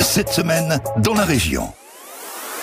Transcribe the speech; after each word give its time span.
Cette 0.00 0.28
semaine, 0.28 0.80
dans 0.98 1.14
la 1.14 1.24
région. 1.24 1.72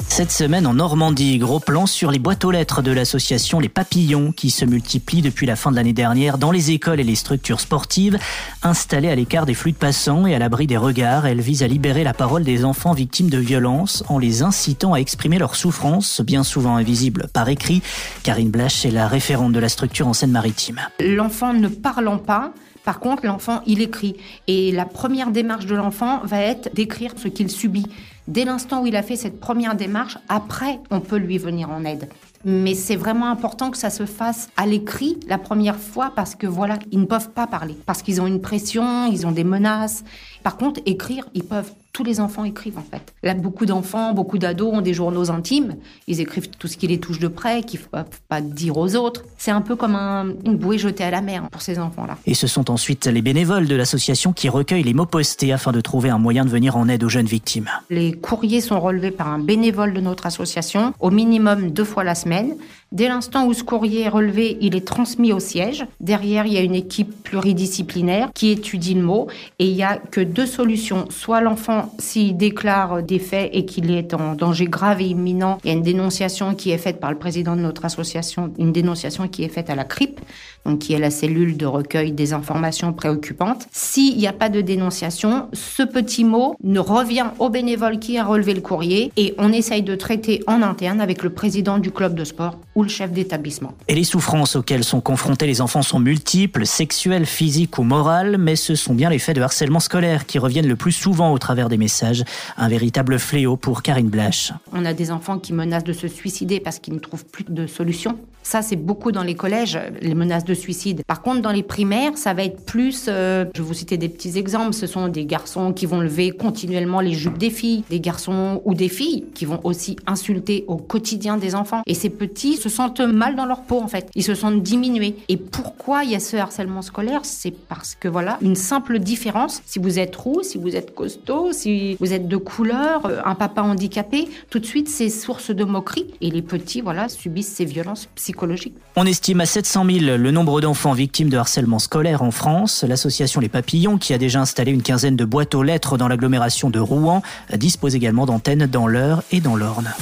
Cette 0.08 0.32
semaine 0.32 0.66
en 0.66 0.74
Normandie, 0.74 1.38
gros 1.38 1.60
plan 1.60 1.86
sur 1.86 2.12
les 2.12 2.20
boîtes 2.20 2.46
aux 2.46 2.52
lettres 2.52 2.82
de 2.82 2.92
l'association 2.92 3.60
Les 3.60 3.70
Papillons 3.70 4.32
qui 4.32 4.50
se 4.50 4.66
multiplient 4.66 5.22
depuis 5.22 5.46
la 5.46 5.56
fin 5.56 5.72
de 5.72 5.76
l'année 5.76 5.94
dernière 5.94 6.38
dans 6.38 6.52
les 6.52 6.72
écoles 6.72 7.00
et 7.00 7.04
les 7.04 7.16
structures 7.16 7.60
sportives. 7.60 8.18
Installées 8.64 9.10
à 9.10 9.16
l'écart 9.16 9.46
des 9.46 9.54
flux 9.54 9.72
de 9.72 9.78
passants 9.78 10.26
et 10.26 10.36
à 10.36 10.40
l'abri 10.40 10.68
des 10.68 10.78
regards, 10.78 11.26
elle 11.26 11.42
vise 11.42 11.64
à 11.64 11.68
libérer 11.68 12.04
la 12.04 12.14
parole 12.14 12.44
des 12.44 12.66
enfants 12.66 12.94
victimes 12.94 13.30
de 13.30 13.38
violences 13.38 14.04
en 14.08 14.18
les 14.18 14.42
incitant 14.42 14.94
à 14.94 14.98
exprimer 14.98 15.38
leurs 15.38 15.56
souffrances, 15.56 16.22
bien 16.22 16.44
souvent 16.44 16.76
invisibles 16.76 17.28
par 17.34 17.50
écrit. 17.50 17.82
Karine 18.24 18.50
Blache 18.50 18.86
est 18.86 18.92
la 18.92 19.08
référente 19.08 19.54
de 19.54 19.60
la 19.60 19.70
structure 19.70 20.08
en 20.08 20.14
Seine-Maritime. 20.14 20.80
L'enfant 21.00 21.54
ne 21.54 21.68
parlant 21.68 22.18
pas, 22.18 22.54
par 22.84 23.00
contre, 23.00 23.26
l'enfant, 23.26 23.62
il 23.68 23.82
écrit. 23.82 24.16
Et 24.48 24.72
la 24.72 24.86
première 24.86 25.32
démarche 25.32 25.66
de 25.66 25.76
l'enfant 25.76 26.22
va 26.24 26.40
être 26.40 26.74
d'écrire 26.74 27.12
ce 27.18 27.28
qu'il 27.28 27.50
subit. 27.50 27.86
Dès 28.30 28.46
l'instant 28.46 28.84
où 28.84 28.86
il 28.86 28.96
a 28.96 29.02
fait 29.02 29.16
cette 29.16 29.40
première 29.40 29.74
démarche, 29.74 30.20
après, 30.30 30.80
on 30.92 31.00
peut 31.00 31.18
lui 31.18 31.40
venir 31.40 31.72
en 31.72 31.84
aide. 31.84 32.10
Mais 32.46 32.76
c'est 32.76 32.96
vraiment 32.96 33.28
important 33.32 33.72
que 33.72 33.78
ça 33.78 33.90
se 33.90 34.06
fasse 34.06 34.50
à 34.56 34.68
l'écrit 34.68 35.20
la 35.28 35.40
première 35.40 35.78
fois 35.78 36.14
parce 36.16 36.36
que 36.36 36.46
voilà, 36.46 36.78
ils 36.92 37.00
ne 37.00 37.06
peuvent 37.06 37.32
pas 37.32 37.48
parler. 37.48 37.76
Parce 37.88 38.04
qu'ils 38.04 38.22
ont 38.22 38.28
une 38.28 38.40
pression, 38.40 39.12
ils 39.12 39.26
ont 39.26 39.32
des 39.32 39.44
menaces. 39.44 40.04
Par 40.44 40.58
contre, 40.58 40.80
écrire, 40.86 41.28
ils 41.34 41.44
peuvent 41.44 41.74
tous 41.94 42.04
les 42.04 42.20
enfants 42.20 42.44
écrivent 42.44 42.78
en 42.78 42.84
fait. 42.84 43.14
Là, 43.24 43.34
beaucoup 43.34 43.66
d'enfants, 43.66 44.14
beaucoup 44.14 44.38
d'ados 44.38 44.74
ont 44.74 44.82
des 44.82 44.94
journaux 44.94 45.32
intimes. 45.32 45.76
Ils 46.08 46.22
écrivent 46.22 46.50
tout 46.50 46.68
ce 46.68 46.78
qui 46.78 46.88
les 46.88 47.00
touche 47.00 47.20
de 47.20 47.28
près, 47.28 47.64
qu'ils 47.64 47.80
ne 47.80 47.86
peuvent 47.86 48.22
pas 48.28 48.42
dire 48.42 48.78
aux 48.78 48.96
autres. 48.96 49.26
C'est 49.38 49.52
un 49.52 49.62
peu 49.62 49.76
comme 49.76 49.96
une 49.96 50.58
bouée 50.58 50.78
jetée 50.78 51.04
à 51.04 51.12
la 51.12 51.22
mer 51.22 51.48
pour 51.52 51.62
ces 51.62 51.80
enfants-là. 51.80 52.18
Et 52.26 52.34
ce 52.34 52.48
sont 52.48 52.70
ensuite 52.72 53.08
les 53.08 53.22
bénévoles 53.22 53.68
de 53.68 53.76
l'association 53.76 54.34
qui 54.34 54.50
recueillent 54.50 54.84
les 54.84 54.94
mots 54.94 55.06
postés 55.06 55.52
afin 55.52 55.72
de 55.72 55.82
trouver 55.82 56.10
un 56.10 56.20
moyen 56.20 56.46
de 56.46 56.50
venir 56.50 56.78
en 56.78 56.88
aide 56.88 57.04
aux 57.04 57.10
jeunes 57.10 57.26
victimes. 57.26 57.70
Les 57.90 58.14
courriers 58.14 58.62
sont 58.62 58.80
relevés 58.80 59.12
par 59.12 59.28
un 59.28 59.40
bénévole 59.40 59.94
de 59.94 60.02
notre 60.02 60.26
association, 60.26 60.94
au 61.00 61.12
minimum 61.12 61.72
deux 61.72 61.84
fois 61.84 62.04
la 62.04 62.16
semaine. 62.16 62.56
Dès 62.92 63.08
l'instant 63.08 63.46
où 63.46 63.54
ce 63.54 63.64
courrier 63.64 64.02
est 64.02 64.10
relevé, 64.10 64.58
il 64.62 64.76
est 64.76 64.86
transmis 64.86 65.32
au 65.32 65.40
siège. 65.40 65.86
Derrière, 66.00 66.48
il 66.48 66.54
y 66.54 66.58
a 66.58 66.62
une 66.62 66.74
équipe 66.74 67.24
pluridisciplinaire 67.24 68.32
qui 68.34 68.50
étudie 68.50 68.96
le 68.96 69.04
mot 69.04 69.28
et 69.60 69.68
il 69.68 69.76
n'y 69.76 69.84
a 69.84 69.98
que 69.98 70.22
deux 70.22 70.48
solutions. 70.48 71.06
Soit 71.12 71.42
l'enfant, 71.42 71.79
s'il 71.98 72.38
déclare 72.38 73.04
des 73.04 73.20
faits 73.20 73.50
et 73.54 73.66
qu'il 73.66 73.92
est 73.92 74.14
en 74.14 74.36
danger 74.36 74.66
grave 74.66 75.02
et 75.02 75.06
imminent, 75.06 75.58
il 75.64 75.68
y 75.68 75.72
a 75.72 75.74
une 75.74 75.82
dénonciation 75.82 76.56
qui 76.56 76.72
est 76.72 76.78
faite 76.78 77.00
par 77.00 77.12
le 77.12 77.18
président 77.18 77.56
de 77.56 77.62
notre 77.62 77.86
association, 77.86 78.54
une 78.58 78.72
dénonciation 78.72 79.28
qui 79.28 79.44
est 79.44 79.50
faite 79.50 79.70
à 79.70 79.76
la 79.76 79.84
CRIP, 79.84 80.20
donc 80.66 80.80
qui 80.80 80.94
est 80.94 81.00
la 81.00 81.10
cellule 81.10 81.58
de 81.58 81.66
recueil 81.66 82.12
des 82.12 82.34
informations 82.34 82.94
préoccupantes. 82.94 83.68
S'il 83.72 84.18
n'y 84.18 84.28
a 84.28 84.34
pas 84.34 84.50
de 84.50 84.62
dénonciation, 84.62 85.48
ce 85.54 85.84
petit 85.84 86.24
mot 86.24 86.56
ne 86.64 86.80
revient 86.80 87.28
au 87.40 87.50
bénévole 87.50 88.00
qui 88.00 88.18
a 88.18 88.24
relevé 88.24 88.54
le 88.54 88.62
courrier 88.62 89.12
et 89.18 89.34
on 89.38 89.52
essaye 89.52 89.84
de 89.84 89.96
traiter 89.96 90.44
en 90.48 90.62
interne 90.62 91.02
avec 91.02 91.24
le 91.24 91.30
président 91.30 91.78
du 91.78 91.92
club 91.92 92.16
de 92.16 92.24
sport 92.24 92.58
le 92.84 92.90
chef 92.90 93.12
d'établissement. 93.12 93.74
Et 93.88 93.96
les 93.96 94.04
souffrances 94.04 94.56
auxquelles 94.56 94.84
sont 94.84 95.02
confrontés 95.02 95.48
les 95.48 95.62
enfants 95.62 95.82
sont 95.82 96.00
multiples, 96.00 96.66
sexuelles, 96.66 97.26
physiques 97.26 97.78
ou 97.78 97.84
morales, 97.84 98.38
mais 98.38 98.56
ce 98.56 98.76
sont 98.76 98.94
bien 98.94 99.10
les 99.10 99.20
faits 99.20 99.36
de 99.36 99.42
harcèlement 99.42 99.80
scolaire 99.80 100.26
qui 100.26 100.40
reviennent 100.40 100.68
le 100.68 100.76
plus 100.76 100.92
souvent 100.92 101.32
au 101.32 101.38
travers 101.38 101.69
des 101.70 101.78
messages. 101.78 102.26
Un 102.58 102.68
véritable 102.68 103.18
fléau 103.18 103.56
pour 103.56 103.82
Karine 103.82 104.10
Blache. 104.10 104.52
On 104.74 104.84
a 104.84 104.94
des 104.94 105.12
enfants 105.12 105.40
qui 105.40 105.54
menacent 105.54 105.86
de 105.86 105.94
se 105.94 106.10
suicider 106.10 106.60
parce 106.60 106.80
qu'ils 106.80 106.94
ne 106.94 107.00
trouvent 107.00 107.26
plus 107.26 107.46
de 107.48 107.66
solution. 107.68 108.18
Ça, 108.42 108.62
c'est 108.62 108.78
beaucoup 108.78 109.12
dans 109.12 109.22
les 109.22 109.36
collèges, 109.36 109.78
les 110.02 110.16
menaces 110.16 110.46
de 110.46 110.54
suicide. 110.54 111.04
Par 111.06 111.22
contre, 111.22 111.42
dans 111.42 111.52
les 111.52 111.62
primaires, 111.62 112.18
ça 112.18 112.34
va 112.34 112.44
être 112.44 112.66
plus, 112.66 113.06
euh, 113.08 113.46
je 113.54 113.62
vais 113.62 113.68
vous 113.68 113.74
citer 113.74 113.98
des 113.98 114.10
petits 114.10 114.38
exemples, 114.38 114.74
ce 114.74 114.88
sont 114.88 115.08
des 115.08 115.26
garçons 115.26 115.74
qui 115.74 115.86
vont 115.86 116.00
lever 116.00 116.32
continuellement 116.32 117.02
les 117.02 117.14
jupes 117.14 117.38
des 117.38 117.50
filles, 117.50 117.84
des 117.90 118.00
garçons 118.00 118.62
ou 118.66 118.74
des 118.74 118.90
filles 118.90 119.26
qui 119.36 119.46
vont 119.46 119.60
aussi 119.64 119.98
insulter 120.08 120.64
au 120.68 120.78
quotidien 120.78 121.38
des 121.38 121.54
enfants. 121.54 121.84
Et 121.86 121.94
ces 121.94 122.10
petits 122.10 122.56
se 122.56 122.70
sentent 122.70 123.02
mal 123.02 123.36
dans 123.36 123.46
leur 123.46 123.62
peau, 123.62 123.82
en 123.82 123.88
fait. 123.88 124.10
Ils 124.16 124.24
se 124.24 124.34
sentent 124.34 124.64
diminués. 124.64 125.16
Et 125.28 125.38
pourquoi 125.38 126.04
il 126.04 126.12
y 126.12 126.16
a 126.16 126.20
ce 126.20 126.38
harcèlement 126.38 126.82
scolaire? 126.82 127.22
C'est 127.24 127.52
parce 127.52 127.94
que, 127.94 128.08
voilà, 128.08 128.40
une 128.42 128.56
simple 128.56 129.00
différence, 129.00 129.62
si 129.66 129.80
vous 129.80 130.00
êtes 130.00 130.16
roux, 130.16 130.42
si 130.44 130.58
vous 130.58 130.76
êtes 130.76 130.96
costaud, 130.96 131.52
si 131.60 131.96
vous 132.00 132.14
êtes 132.14 132.28
de 132.28 132.38
couleur, 132.38 133.06
euh, 133.06 133.22
un 133.26 133.36
papa 133.36 133.62
handicapé, 133.62 134.28
tout 134.50 134.60
de 134.60 134.66
suite, 134.66 134.90
c'est 134.90 135.10
source 135.10 135.52
de 135.52 135.64
moquerie. 135.64 136.08
Et 136.22 136.32
les 136.32 136.42
petits, 136.42 136.82
voilà, 136.82 137.10
subissent 137.10 137.54
ces 137.54 137.66
violences 137.66 138.08
psychologiques 138.16 138.76
on 138.96 139.06
estime 139.06 139.40
à 139.40 139.46
700 139.46 139.86
000 139.86 140.18
le 140.18 140.32
nombre 140.32 140.60
d'enfants 140.60 140.92
victimes 140.92 141.30
de 141.30 141.38
harcèlement 141.38 141.80
scolaire 141.80 142.22
en 142.22 142.32
France. 142.32 142.84
L'association 142.88 143.40
Les 143.40 143.48
Papillons, 143.48 143.98
qui 143.98 144.14
a 144.14 144.18
déjà 144.18 144.42
installé 144.42 144.72
une 144.72 144.82
quinzaine 144.82 145.16
de 145.16 145.26
boîtes 145.26 145.56
aux 145.56 145.64
lettres 145.64 145.98
dans 145.98 146.08
l'agglomération 146.08 146.70
de 146.70 146.80
Rouen, 146.80 147.22
dispose 147.56 147.96
également 147.96 148.26
d'antennes 148.26 148.66
dans 148.66 148.88
l'Eure 148.88 149.24
et 149.32 149.40
dans 149.40 149.56
l'Orne. 149.56 149.94